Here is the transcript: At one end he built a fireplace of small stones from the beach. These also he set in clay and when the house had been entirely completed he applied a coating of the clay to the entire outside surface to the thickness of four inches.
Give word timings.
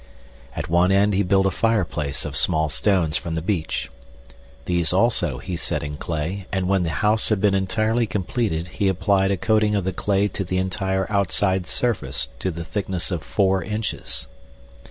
At 0.55 0.67
one 0.67 0.91
end 0.91 1.13
he 1.13 1.21
built 1.21 1.45
a 1.45 1.51
fireplace 1.51 2.25
of 2.25 2.35
small 2.35 2.69
stones 2.69 3.17
from 3.17 3.35
the 3.35 3.39
beach. 3.43 3.91
These 4.65 4.93
also 4.93 5.37
he 5.37 5.55
set 5.55 5.83
in 5.83 5.97
clay 5.97 6.47
and 6.51 6.67
when 6.67 6.81
the 6.81 6.89
house 7.05 7.29
had 7.29 7.39
been 7.39 7.53
entirely 7.53 8.07
completed 8.07 8.69
he 8.69 8.87
applied 8.87 9.29
a 9.29 9.37
coating 9.37 9.75
of 9.75 9.83
the 9.83 9.93
clay 9.93 10.27
to 10.29 10.43
the 10.43 10.57
entire 10.57 11.05
outside 11.11 11.67
surface 11.67 12.29
to 12.39 12.49
the 12.49 12.63
thickness 12.63 13.11
of 13.11 13.21
four 13.21 13.61
inches. 13.63 14.25